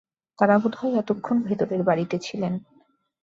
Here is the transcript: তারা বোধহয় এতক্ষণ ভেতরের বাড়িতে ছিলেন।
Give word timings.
তারা 0.39 0.55
বোধহয় 0.57 0.93
এতক্ষণ 0.97 1.37
ভেতরের 1.43 1.81
বাড়িতে 1.83 2.17
ছিলেন। 2.19 2.53